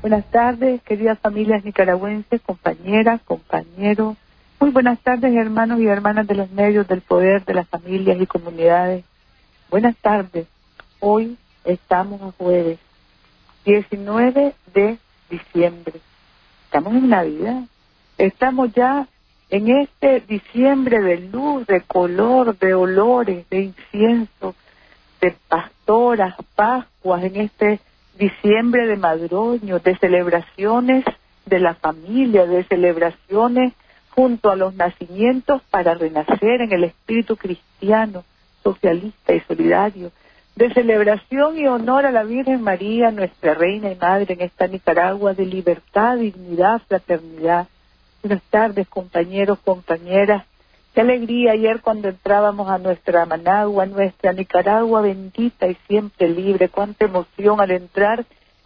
[0.00, 4.16] Buenas tardes, queridas familias nicaragüenses, compañeras, compañeros.
[4.60, 8.26] Muy buenas tardes, hermanos y hermanas de los medios del poder de las familias y
[8.26, 9.04] comunidades.
[9.70, 10.46] Buenas tardes.
[11.00, 12.78] Hoy estamos a jueves
[13.64, 16.00] 19 de diciembre.
[16.64, 17.62] Estamos en Navidad.
[18.16, 19.06] Estamos ya
[19.50, 24.54] en este diciembre de luz, de color, de olores, de incienso,
[25.20, 27.80] de pastoras, pascuas, en este
[28.18, 31.04] diciembre de madroño, de celebraciones
[31.46, 33.72] de la familia, de celebraciones
[34.10, 38.24] junto a los nacimientos para renacer en el espíritu cristiano,
[38.62, 40.10] socialista y solidario,
[40.56, 45.32] de celebración y honor a la Virgen María, nuestra Reina y Madre en esta Nicaragua
[45.32, 47.68] de libertad, dignidad, fraternidad.
[48.22, 50.44] Buenas tardes, compañeros, compañeras.
[50.98, 56.70] Qué alegría ayer cuando entrábamos a nuestra Managua, nuestra Nicaragua bendita y siempre libre.
[56.70, 58.24] Cuánta emoción al entrar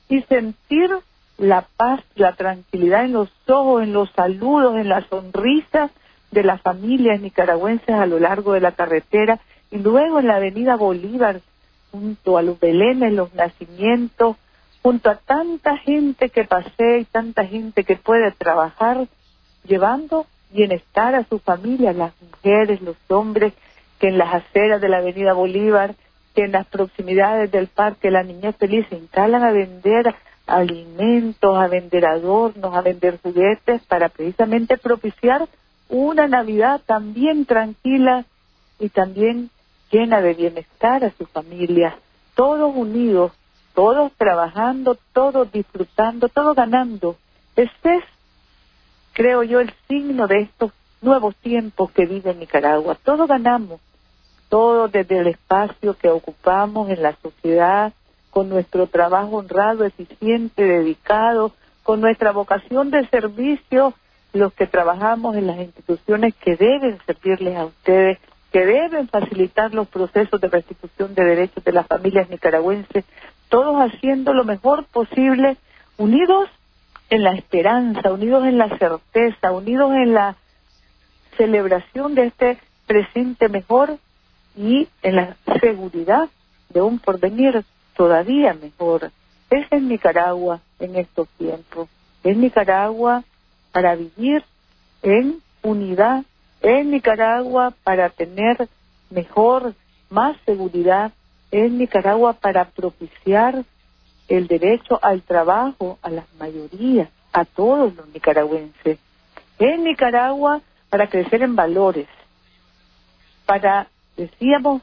[0.08, 0.89] y sentir
[1.36, 5.91] la paz, la tranquilidad en los ojos, en los saludos, en las sonrisas
[6.30, 9.39] de las familias nicaragüenses a lo largo de la carretera
[9.70, 11.42] y luego en la avenida Bolívar,
[11.91, 14.36] junto a los belenes, los nacimientos,
[14.80, 19.06] junto a tanta gente que pasé y tanta gente que puede trabajar
[19.69, 23.53] llevando bienestar a su familia, las mujeres, los hombres,
[23.98, 25.95] que en las aceras de la avenida Bolívar,
[26.34, 30.14] que en las proximidades del parque La Niñez Feliz se instalan a vender
[30.47, 35.48] alimentos, a vender adornos, a vender juguetes para precisamente propiciar
[35.89, 38.25] una Navidad también tranquila
[38.78, 39.51] y también
[39.91, 41.96] llena de bienestar a su familia,
[42.35, 43.33] todos unidos,
[43.74, 47.17] todos trabajando, todos disfrutando, todos ganando.
[47.57, 47.70] Es,
[49.12, 52.96] creo yo, el signo de estos nuevos tiempos que vive Nicaragua.
[53.02, 53.80] Todos ganamos,
[54.48, 57.92] todos desde el espacio que ocupamos en la sociedad,
[58.30, 61.52] con nuestro trabajo honrado, eficiente, dedicado,
[61.83, 63.92] con nuestra vocación de servicio,
[64.33, 68.18] los que trabajamos en las instituciones que deben servirles a ustedes,
[68.50, 73.05] que deben facilitar los procesos de restitución de derechos de las familias nicaragüenses,
[73.48, 75.56] todos haciendo lo mejor posible,
[75.98, 76.48] unidos
[77.12, 80.34] en la esperanza, unidos en la certeza, unidos en la
[81.36, 83.98] celebración de este presente mejor
[84.56, 86.30] y en la seguridad
[86.70, 89.11] de un porvenir todavía mejor.
[89.50, 91.90] Es en Nicaragua en estos tiempos.
[92.24, 93.24] Es Nicaragua
[93.73, 94.42] para vivir
[95.02, 96.24] en unidad.
[96.62, 98.70] Es Nicaragua para tener
[99.11, 99.74] mejor,
[100.08, 101.12] más seguridad.
[101.50, 103.67] Es Nicaragua para propiciar
[104.36, 108.98] el derecho al trabajo a las mayorías, a todos los nicaragüenses.
[109.58, 112.08] Es Nicaragua para crecer en valores,
[113.44, 114.80] para, decíamos,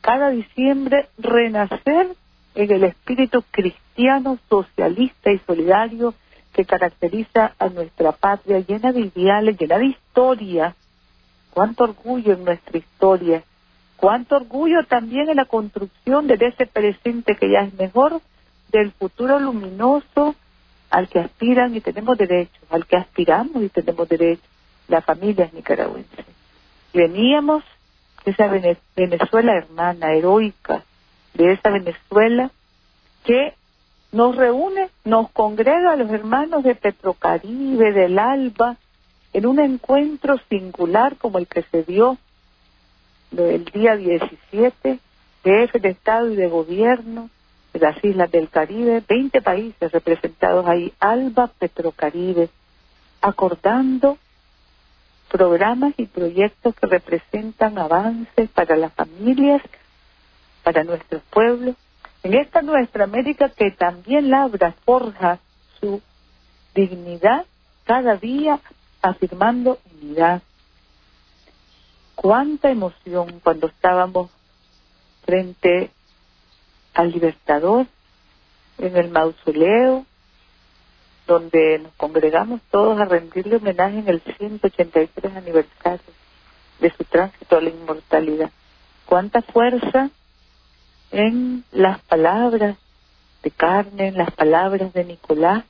[0.00, 2.08] cada diciembre renacer
[2.54, 6.14] en el espíritu cristiano, socialista y solidario
[6.54, 10.74] que caracteriza a nuestra patria llena de ideales, llena de historia.
[11.50, 13.42] Cuánto orgullo en nuestra historia,
[13.98, 18.22] cuánto orgullo también en la construcción de ese presente que ya es mejor,
[18.72, 20.34] del futuro luminoso
[20.90, 24.42] al que aspiran y tenemos derecho, al que aspiramos y tenemos derecho,
[24.88, 26.26] las familias nicaragüenses.
[26.92, 27.62] Veníamos
[28.24, 28.48] de esa
[28.96, 30.82] Venezuela hermana, heroica,
[31.34, 32.50] de esa Venezuela
[33.24, 33.54] que
[34.10, 38.76] nos reúne, nos congrega a los hermanos de Petrocaribe, del Alba,
[39.32, 42.18] en un encuentro singular como el que se dio
[43.36, 44.98] el día 17,
[45.42, 47.41] jefe de Estado y de Gobierno de
[47.74, 52.50] las Islas del Caribe, 20 países representados ahí, Alba Petrocaribe,
[53.20, 54.18] acordando
[55.30, 59.62] programas y proyectos que representan avances para las familias
[60.62, 61.74] para nuestros pueblos,
[62.22, 65.40] en esta nuestra América que también labra, forja
[65.80, 66.00] su
[66.74, 67.46] dignidad
[67.84, 68.60] cada día
[69.00, 70.42] afirmando unidad.
[72.14, 74.30] Cuánta emoción cuando estábamos
[75.24, 75.90] frente
[76.94, 77.86] al libertador
[78.78, 80.04] en el mausoleo,
[81.26, 86.00] donde nos congregamos todos a rendirle homenaje en el 183 aniversario
[86.80, 88.50] de su tránsito a la inmortalidad.
[89.06, 90.10] Cuánta fuerza
[91.10, 92.76] en las palabras
[93.42, 95.64] de Carmen, las palabras de Nicolás,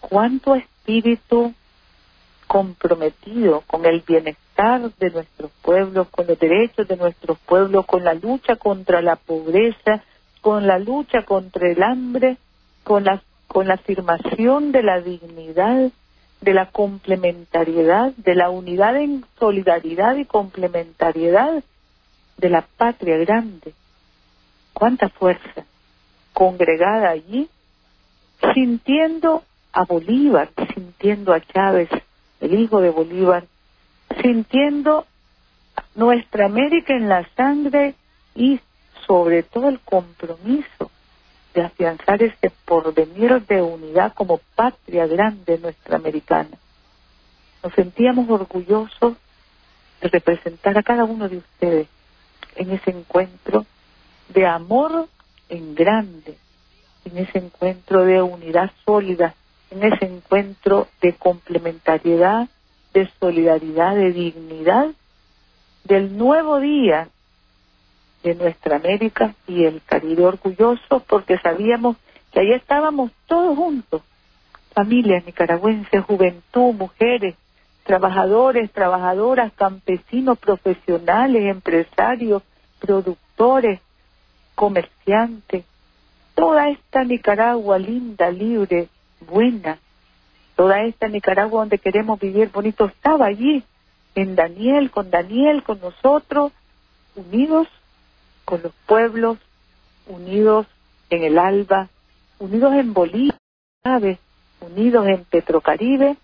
[0.00, 1.54] cuánto espíritu
[2.46, 8.14] comprometido con el bienestar de nuestros pueblos, con los derechos de nuestros pueblos, con la
[8.14, 10.02] lucha contra la pobreza,
[10.44, 12.36] con la lucha contra el hambre,
[12.82, 15.90] con la, con la afirmación de la dignidad,
[16.42, 21.64] de la complementariedad, de la unidad en solidaridad y complementariedad
[22.36, 23.72] de la patria grande.
[24.74, 25.64] Cuánta fuerza
[26.34, 27.48] congregada allí,
[28.52, 31.88] sintiendo a Bolívar, sintiendo a Chávez,
[32.42, 33.46] el hijo de Bolívar,
[34.20, 35.06] sintiendo
[35.94, 37.94] nuestra América en la sangre
[38.34, 38.60] y
[39.06, 40.90] sobre todo el compromiso
[41.54, 46.58] de afianzar este porvenir de unidad como patria grande nuestra americana.
[47.62, 49.16] Nos sentíamos orgullosos
[50.00, 51.88] de representar a cada uno de ustedes
[52.56, 53.64] en ese encuentro
[54.28, 55.08] de amor
[55.48, 56.36] en grande,
[57.04, 59.34] en ese encuentro de unidad sólida,
[59.70, 62.48] en ese encuentro de complementariedad,
[62.92, 64.88] de solidaridad, de dignidad,
[65.84, 67.08] del nuevo día
[68.24, 71.96] de nuestra América y el Caribe orgulloso porque sabíamos
[72.32, 74.02] que ahí estábamos todos juntos,
[74.72, 77.36] familias nicaragüenses, juventud, mujeres,
[77.84, 82.42] trabajadores, trabajadoras, campesinos, profesionales, empresarios,
[82.80, 83.80] productores,
[84.54, 85.64] comerciantes,
[86.34, 88.88] toda esta Nicaragua linda, libre,
[89.20, 89.78] buena,
[90.56, 93.62] toda esta Nicaragua donde queremos vivir bonito, estaba allí,
[94.14, 96.52] en Daniel, con Daniel, con nosotros,
[97.16, 97.68] unidos
[98.44, 99.38] con los pueblos,
[100.06, 100.66] unidos
[101.10, 101.88] en el ALBA,
[102.38, 103.38] unidos en Bolivia,
[104.60, 106.16] unidos en Petrocaribe,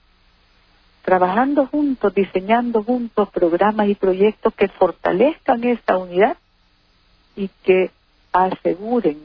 [1.03, 6.37] trabajando juntos, diseñando juntos programas y proyectos que fortalezcan esta unidad
[7.37, 7.91] y que
[8.33, 9.19] aseguren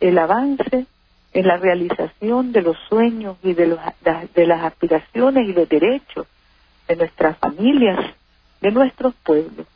[0.00, 0.86] el avance
[1.32, 3.78] en la realización de los sueños y de, los,
[4.34, 6.26] de las aspiraciones y los derechos
[6.88, 7.98] de nuestras familias,
[8.60, 9.66] de nuestros pueblos.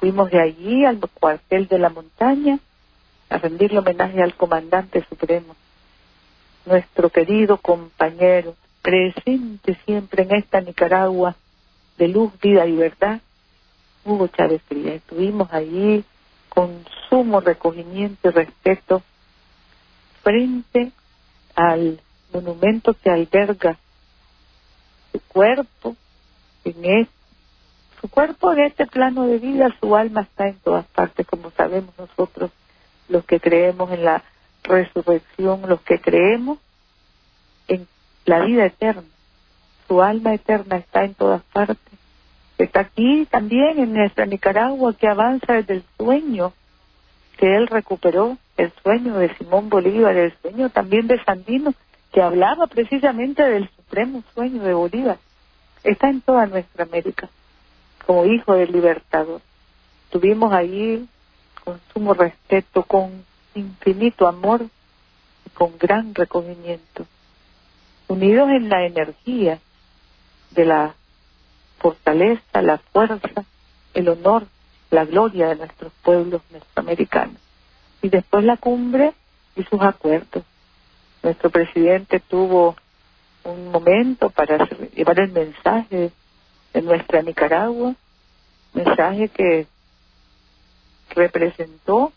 [0.00, 2.58] Fuimos de allí al cuartel de la montaña
[3.28, 5.54] a rendirle homenaje al comandante supremo,
[6.64, 11.36] nuestro querido compañero, presente siempre en esta Nicaragua
[11.98, 13.20] de luz, vida y verdad,
[14.06, 14.94] Hugo Chávez Frías.
[14.96, 16.02] Estuvimos allí
[16.48, 19.02] con sumo recogimiento y respeto
[20.22, 20.92] frente
[21.54, 22.00] al
[22.32, 23.76] monumento que alberga
[25.12, 25.94] su cuerpo
[26.64, 27.19] en este
[28.00, 31.94] su cuerpo en este plano de vida, su alma está en todas partes, como sabemos
[31.98, 32.50] nosotros,
[33.08, 34.22] los que creemos en la
[34.62, 36.58] resurrección, los que creemos
[37.68, 37.86] en
[38.24, 39.02] la vida eterna.
[39.86, 41.78] Su alma eterna está en todas partes.
[42.58, 46.52] Está aquí también en nuestra Nicaragua que avanza desde el sueño
[47.36, 51.72] que él recuperó, el sueño de Simón Bolívar, el sueño también de Sandino,
[52.12, 55.18] que hablaba precisamente del supremo sueño de Bolívar.
[55.82, 57.30] Está en toda nuestra América
[58.10, 59.40] como hijo del libertador.
[60.10, 61.06] Tuvimos allí
[61.62, 63.24] con sumo respeto, con
[63.54, 64.66] infinito amor
[65.46, 67.06] y con gran recogimiento,
[68.08, 69.60] unidos en la energía
[70.50, 70.96] de la
[71.78, 73.44] fortaleza, la fuerza,
[73.94, 74.44] el honor,
[74.90, 77.36] la gloria de nuestros pueblos mesoamericanos.
[78.02, 79.12] Y después la cumbre
[79.54, 80.42] y sus acuerdos.
[81.22, 82.74] Nuestro presidente tuvo
[83.44, 86.10] un momento para llevar el mensaje
[86.72, 87.94] de nuestra Nicaragua,
[88.74, 89.66] mensaje que
[91.10, 92.12] representó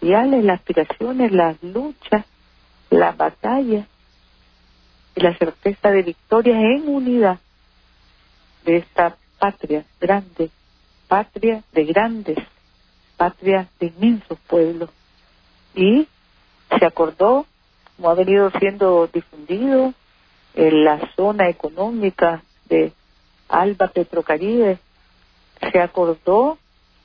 [0.00, 2.24] las aspiraciones, las luchas,
[2.90, 3.86] las batallas
[5.14, 7.38] y la certeza de victoria en unidad
[8.64, 10.50] de esta patria grande,
[11.08, 12.38] patria de grandes,
[13.16, 14.90] patria de inmensos pueblos.
[15.74, 16.06] Y
[16.78, 17.46] se acordó,
[17.96, 19.92] como ha venido siendo difundido,
[20.54, 22.92] en la zona económica de
[23.48, 24.78] Alba Petrocaribe,
[25.72, 26.58] se acordó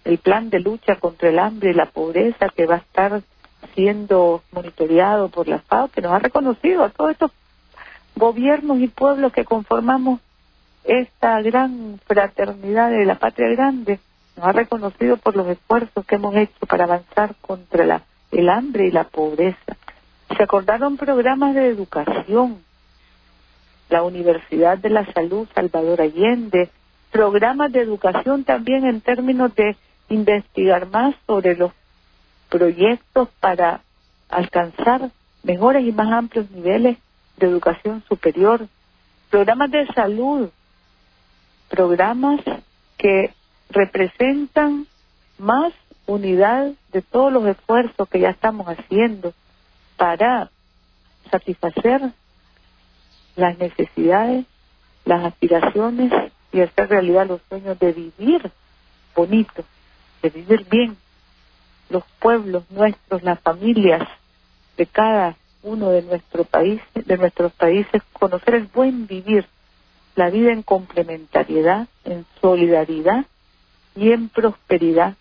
[0.03, 3.21] el plan de lucha contra el hambre y la pobreza que va a estar
[3.73, 7.31] siendo monitoreado por la FAO, que nos ha reconocido a todos estos
[8.15, 10.19] gobiernos y pueblos que conformamos
[10.83, 13.99] esta gran fraternidad de la patria grande,
[14.35, 18.87] nos ha reconocido por los esfuerzos que hemos hecho para avanzar contra la, el hambre
[18.87, 19.77] y la pobreza.
[20.35, 22.63] Se acordaron programas de educación,
[23.93, 26.71] la Universidad de la Salud Salvador Allende,
[27.11, 29.77] programas de educación también en términos de
[30.09, 31.71] investigar más sobre los
[32.49, 33.81] proyectos para
[34.29, 35.11] alcanzar
[35.43, 36.97] mejores y más amplios niveles
[37.37, 38.67] de educación superior,
[39.29, 40.49] programas de salud,
[41.69, 42.41] programas
[42.97, 43.31] que
[43.69, 44.87] representan
[45.37, 45.71] más
[46.07, 49.33] unidad de todos los esfuerzos que ya estamos haciendo
[49.97, 50.49] para
[51.29, 52.11] satisfacer
[53.35, 54.45] las necesidades,
[55.05, 56.11] las aspiraciones
[56.51, 58.51] y hacer realidad los sueños de vivir
[59.15, 59.63] bonito,
[60.21, 60.97] de vivir bien.
[61.89, 64.07] Los pueblos nuestros, las familias
[64.77, 69.45] de cada uno de nuestros países, de nuestros países, conocer el buen vivir,
[70.15, 73.25] la vida en complementariedad, en solidaridad
[73.95, 75.15] y en prosperidad,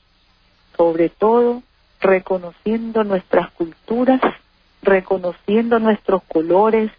[0.77, 1.63] sobre todo
[2.01, 4.21] reconociendo nuestras culturas,
[4.83, 6.91] reconociendo nuestros colores,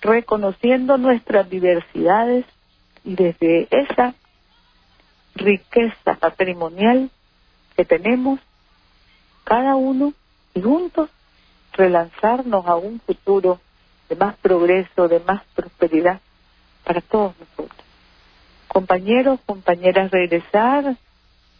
[0.00, 2.46] reconociendo nuestras diversidades
[3.04, 4.14] y desde esa
[5.34, 7.10] riqueza patrimonial
[7.76, 8.40] que tenemos,
[9.44, 10.12] cada uno
[10.54, 11.10] y juntos
[11.72, 13.60] relanzarnos a un futuro
[14.08, 16.20] de más progreso, de más prosperidad
[16.84, 17.84] para todos nosotros.
[18.68, 20.96] Compañeros, compañeras, regresar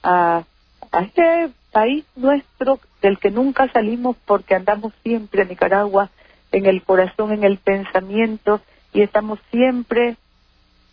[0.03, 0.45] a,
[0.93, 6.11] a este país nuestro del que nunca salimos porque andamos siempre en Nicaragua
[6.53, 8.61] en el corazón, en el pensamiento
[8.93, 10.17] y estamos siempre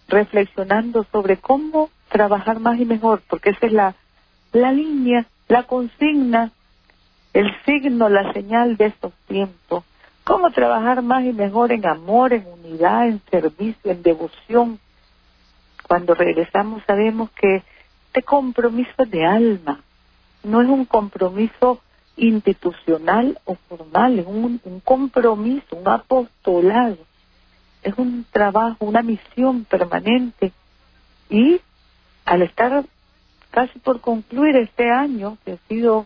[0.08, 3.96] reflexionando sobre cómo trabajar más y mejor, porque esa es la,
[4.54, 6.52] la línea, la consigna,
[7.34, 9.84] el signo, la señal de estos tiempos.
[10.24, 14.80] Cómo trabajar más y mejor en amor, en unidad, en servicio, en devoción.
[15.88, 17.64] Cuando regresamos sabemos que
[18.08, 19.82] este compromiso de alma
[20.44, 21.82] no es un compromiso
[22.18, 26.98] institucional o formal, es un, un compromiso, un apostolado,
[27.84, 30.52] es un trabajo, una misión permanente.
[31.30, 31.62] Y
[32.26, 32.84] al estar
[33.52, 36.06] casi por concluir este año, que ha sido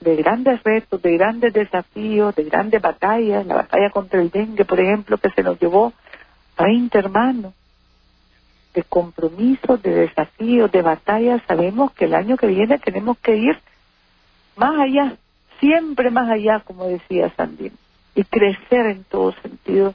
[0.00, 4.80] de grandes retos, de grandes desafíos, de grandes batallas, la batalla contra el dengue, por
[4.80, 5.92] ejemplo, que se nos llevó
[6.56, 7.54] a 20 hermanos,
[8.72, 13.58] de compromisos, de desafíos, de batallas, sabemos que el año que viene tenemos que ir
[14.56, 15.16] más allá,
[15.60, 17.76] siempre más allá, como decía Sandino,
[18.14, 19.94] y crecer en todo sentido,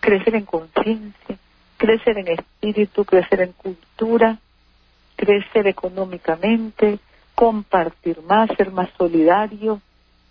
[0.00, 1.38] crecer en conciencia,
[1.78, 4.38] crecer en espíritu, crecer en cultura,
[5.16, 6.98] crecer económicamente,
[7.34, 9.80] compartir más, ser más solidario,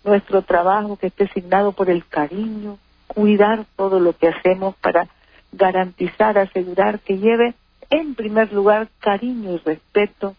[0.04, 5.08] nuestro trabajo que esté signado por el cariño, cuidar todo lo que hacemos para
[5.52, 7.54] garantizar, asegurar que lleve
[7.90, 10.36] en primer lugar cariño y respeto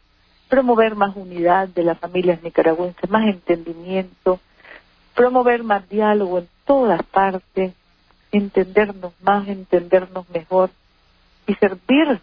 [0.50, 4.40] promover más unidad de las familias nicaragüenses, más entendimiento,
[5.16, 7.74] promover más diálogo en todas partes,
[8.32, 10.70] entendernos más, entendernos mejor
[11.48, 12.22] y servir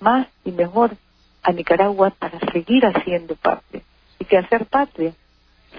[0.00, 0.96] más y mejor
[1.42, 3.82] a Nicaragua para seguir haciendo parte
[4.18, 5.12] y que hacer patria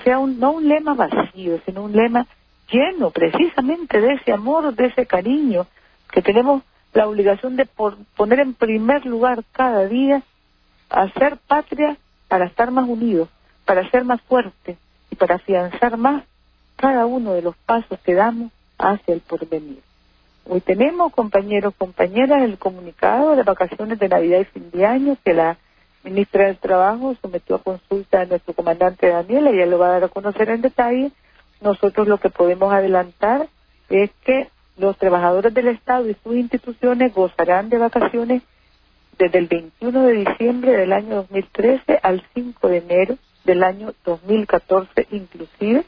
[0.04, 2.26] sea un, no un lema vacío, sino un lema
[2.72, 5.68] lleno precisamente de ese amor, de ese cariño
[6.12, 6.64] que tenemos
[6.94, 7.68] la obligación de
[8.16, 10.24] poner en primer lugar cada día
[10.92, 13.30] hacer patria para estar más unidos,
[13.66, 14.78] para ser más fuertes
[15.10, 16.24] y para afianzar más
[16.76, 19.82] cada uno de los pasos que damos hacia el porvenir.
[20.48, 25.34] Hoy tenemos, compañeros, compañeras, el comunicado de vacaciones de Navidad y fin de año que
[25.34, 25.58] la
[26.04, 30.04] ministra del Trabajo sometió a consulta a nuestro comandante Daniel, ella lo va a dar
[30.06, 31.12] a conocer en detalle.
[31.62, 33.48] Nosotros lo que podemos adelantar
[33.90, 38.42] es que los trabajadores del Estado y sus instituciones gozarán de vacaciones
[39.22, 45.08] desde el 21 de diciembre del año 2013 al 5 de enero del año 2014
[45.12, 45.84] inclusive,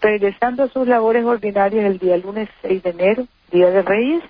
[0.00, 4.22] regresando a sus labores ordinarias el día lunes 6 de enero, Día de Reyes,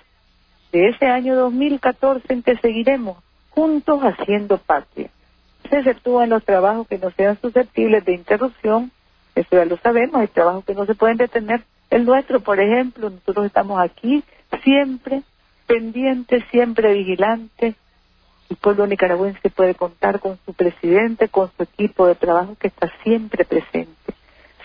[0.71, 3.17] de ese año 2014 en que seguiremos
[3.51, 5.11] juntos haciendo patria.
[5.69, 8.91] Se exceptúan los trabajos que no sean susceptibles de interrupción,
[9.35, 11.63] eso ya lo sabemos, hay trabajos que no se pueden detener.
[11.91, 14.23] El nuestro, por ejemplo, nosotros estamos aquí
[14.63, 15.21] siempre
[15.67, 17.75] pendientes, siempre vigilantes,
[18.49, 22.91] el pueblo nicaragüense puede contar con su presidente, con su equipo de trabajo que está
[23.03, 24.13] siempre presente,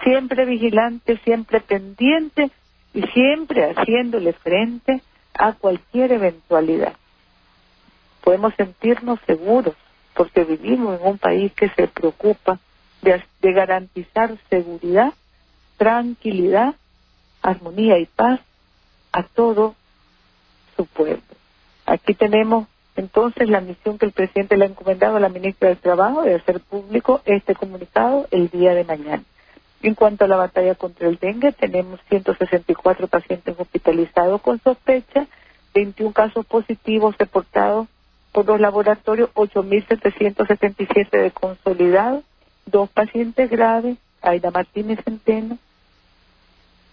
[0.05, 2.51] siempre vigilante, siempre pendiente
[2.93, 5.01] y siempre haciéndole frente
[5.35, 6.95] a cualquier eventualidad.
[8.23, 9.75] Podemos sentirnos seguros
[10.15, 12.59] porque vivimos en un país que se preocupa
[13.01, 15.15] de, de garantizar seguridad,
[15.79, 16.75] tranquilidad,
[17.41, 18.41] armonía y paz
[19.13, 19.75] a todo
[20.77, 21.23] su pueblo.
[21.87, 25.79] Aquí tenemos entonces, la misión que el presidente le ha encomendado a la ministra del
[25.79, 29.23] Trabajo es hacer público este comunicado el día de mañana.
[29.83, 35.27] En cuanto a la batalla contra el dengue, tenemos 164 pacientes hospitalizados con sospecha,
[35.73, 37.87] 21 casos positivos reportados
[38.33, 42.23] por los laboratorios, 8.777 de consolidado,
[42.67, 45.59] dos pacientes graves, Aida Martínez Centeno,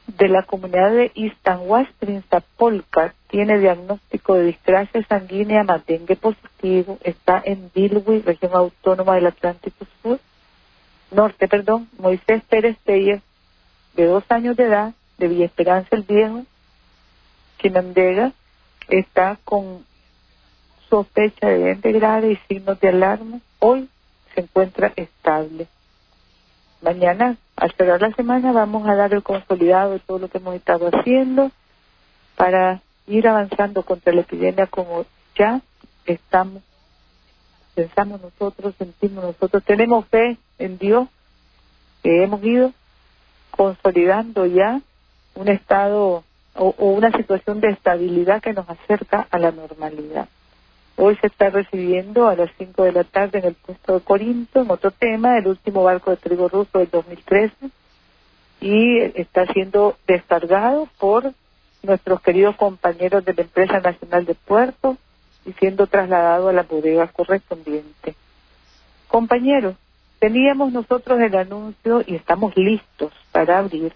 [0.07, 7.69] de la comunidad de Istanhuastrin-Zapolca tiene diagnóstico de discrasia sanguínea más dengue positivo, está en
[7.75, 10.19] Bilwi, región autónoma del Atlántico Sur,
[11.11, 13.21] Norte, perdón, Moisés Pérez Teyer,
[13.95, 16.45] de dos años de edad, de Villa Esperanza el Viejo,
[17.59, 18.31] Chinandega,
[18.87, 19.85] está con
[20.89, 23.39] sospecha de 20 grados y signos de alarma.
[23.59, 23.89] Hoy
[24.33, 25.67] se encuentra estable.
[26.87, 30.55] Mañana, al cerrar la semana, vamos a dar el consolidado de todo lo que hemos
[30.55, 31.51] estado haciendo
[32.37, 35.59] para ir avanzando contra la epidemia como ya
[36.05, 36.63] estamos,
[37.75, 41.09] pensamos nosotros, sentimos nosotros, tenemos fe en Dios,
[42.03, 42.71] que hemos ido
[43.51, 44.79] consolidando ya
[45.35, 46.23] un estado
[46.55, 50.29] o, una situación de estabilidad que nos acerca a la normalidad.
[50.99, 54.63] Hoy se está recibiendo a las 5 de la tarde en el puesto de Corinto,
[54.63, 57.55] en otro tema, el último barco de trigo ruso del 2013,
[58.61, 61.33] y está siendo descargado por
[61.83, 64.97] nuestros queridos compañeros de la Empresa Nacional de Puertos
[65.45, 68.15] y siendo trasladado a las bodegas correspondientes.
[69.07, 69.75] Compañeros,
[70.17, 73.93] teníamos nosotros el anuncio y estamos listos para abrir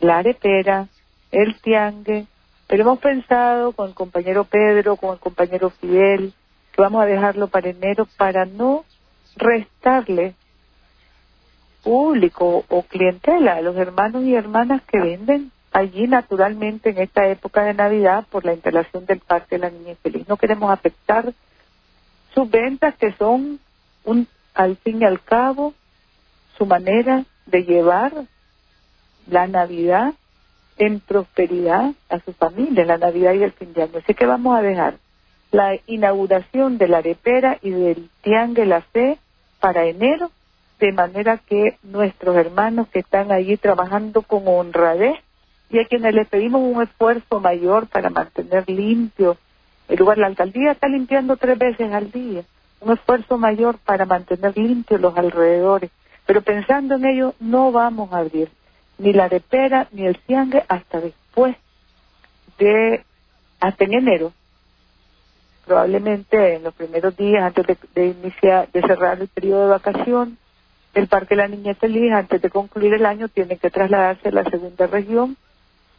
[0.00, 0.88] la arepera,
[1.30, 2.26] el tiangue,
[2.72, 6.32] pero hemos pensado con el compañero Pedro, con el compañero Fidel,
[6.72, 8.86] que vamos a dejarlo para enero para no
[9.36, 10.34] restarle
[11.82, 17.62] público o clientela a los hermanos y hermanas que venden allí naturalmente en esta época
[17.62, 20.26] de Navidad por la instalación del Parque de la Niña Feliz.
[20.26, 21.30] No queremos afectar
[22.34, 23.60] sus ventas que son
[24.04, 25.74] un, al fin y al cabo
[26.56, 28.14] su manera de llevar
[29.26, 30.14] la Navidad
[30.82, 33.98] en prosperidad a su familia, la Navidad y el fin de año.
[34.02, 34.96] Así que vamos a dejar
[35.52, 39.18] la inauguración de la arepera y del tiangue La Fe
[39.60, 40.32] para enero,
[40.80, 45.20] de manera que nuestros hermanos que están allí trabajando con honradez
[45.70, 49.36] y a quienes les pedimos un esfuerzo mayor para mantener limpio
[49.88, 52.42] el lugar, la alcaldía está limpiando tres veces al día,
[52.80, 55.90] un esfuerzo mayor para mantener limpios los alrededores,
[56.26, 58.50] pero pensando en ello no vamos a abrir
[59.02, 61.56] ni la arepera ni el ciangue hasta después
[62.58, 63.04] de,
[63.60, 64.32] hasta en enero.
[65.66, 70.38] Probablemente en los primeros días antes de, iniciar, de cerrar el periodo de vacación,
[70.94, 74.44] el Parque La Niña Feliz, antes de concluir el año, tiene que trasladarse a la
[74.44, 75.36] segunda región.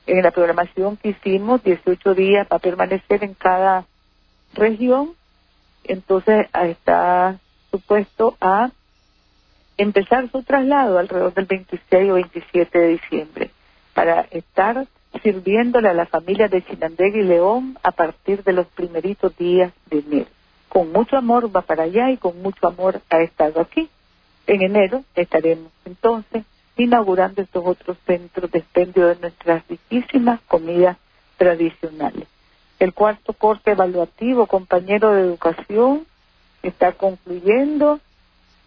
[0.06, 3.86] En la programación que hicimos, 18 días para permanecer en cada
[4.54, 5.14] región,
[5.84, 7.40] entonces está
[7.72, 8.70] supuesto a
[9.78, 13.52] empezar su traslado alrededor del 26 o 27 de diciembre
[13.94, 14.88] para estar
[15.22, 20.00] sirviéndole a la familia de Chinandega y León a partir de los primeritos días de
[20.00, 20.28] enero.
[20.70, 23.90] Con mucho amor va para allá y con mucho amor ha estado aquí.
[24.48, 26.44] En enero estaremos entonces
[26.76, 30.98] inaugurando estos otros centros de expendio de nuestras riquísimas comidas
[31.38, 32.28] tradicionales.
[32.80, 36.06] El cuarto corte evaluativo, compañero de educación,
[36.64, 38.00] está concluyendo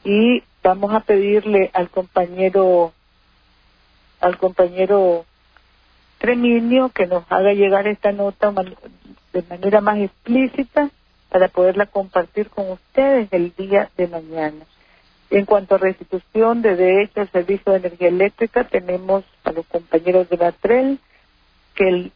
[0.04, 2.92] y vamos a pedirle al compañero
[4.18, 5.24] al compañero
[6.18, 8.52] Treminio que nos haga llegar esta nota
[9.32, 10.90] de manera más explícita
[11.28, 14.64] para poderla compartir con ustedes el día de mañana.
[15.30, 20.28] En cuanto a restitución de derecho al servicio de energía eléctrica, tenemos a los compañeros
[20.30, 20.98] de la TREL
[21.76, 22.10] que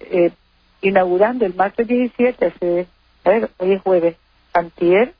[0.00, 0.32] eh,
[0.82, 2.86] inaugurando el martes 17, hace,
[3.24, 4.16] a ver, hoy es jueves,
[4.52, 5.14] antier,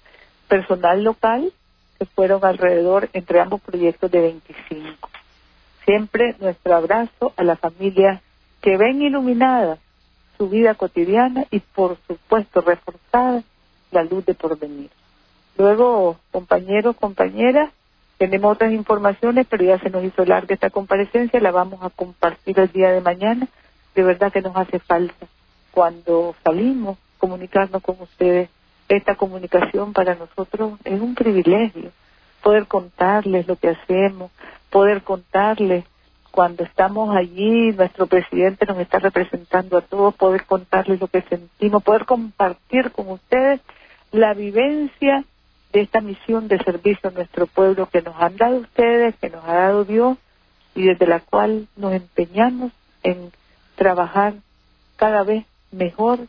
[0.49, 1.53] personal local
[1.99, 5.09] que fueron alrededor entre ambos proyectos de 25.
[5.85, 8.23] Siempre nuestro abrazo a la familia
[8.61, 9.79] que ven iluminada
[10.39, 13.43] su vida cotidiana y por supuesto reforzada
[13.93, 14.91] la luz de porvenir.
[15.57, 17.71] Luego, compañeros, compañeras,
[18.25, 22.59] tenemos otras informaciones, pero ya se nos hizo larga esta comparecencia, la vamos a compartir
[22.59, 23.47] el día de mañana.
[23.95, 25.27] De verdad que nos hace falta
[25.73, 28.49] cuando salimos comunicarnos con ustedes.
[28.89, 31.91] Esta comunicación para nosotros es un privilegio,
[32.43, 34.31] poder contarles lo que hacemos,
[34.71, 35.85] poder contarles
[36.31, 41.83] cuando estamos allí, nuestro presidente nos está representando a todos, poder contarles lo que sentimos,
[41.83, 43.61] poder compartir con ustedes
[44.13, 45.25] la vivencia
[45.75, 49.45] de esta misión de servicio a nuestro pueblo que nos han dado ustedes, que nos
[49.45, 50.17] ha dado Dios
[50.77, 53.33] y desde la cual nos empeñamos en
[53.75, 54.35] trabajar
[54.95, 56.21] cada vez mejor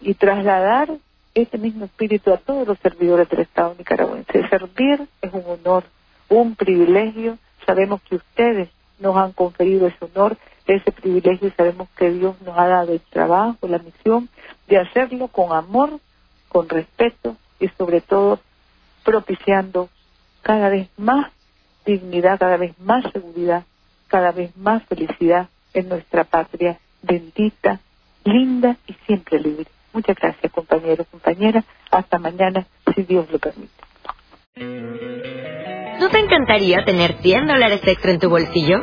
[0.00, 0.88] y trasladar
[1.34, 4.48] este mismo espíritu a todos los servidores del Estado nicaragüense.
[4.48, 5.84] Servir es un honor,
[6.30, 7.36] un privilegio.
[7.66, 12.68] Sabemos que ustedes nos han conferido ese honor, ese privilegio sabemos que Dios nos ha
[12.68, 14.30] dado el trabajo, la misión
[14.66, 16.00] de hacerlo con amor,
[16.48, 18.40] con respeto y sobre todo
[19.04, 19.88] propiciando
[20.42, 21.30] cada vez más
[21.84, 23.64] dignidad, cada vez más seguridad,
[24.08, 27.80] cada vez más felicidad en nuestra patria bendita,
[28.24, 29.66] linda y siempre libre.
[29.92, 31.64] Muchas gracias, compañeros, compañeras.
[31.90, 33.72] Hasta mañana, si Dios lo permite.
[36.00, 38.82] ¿No te encantaría tener 100 dólares extra en tu bolsillo?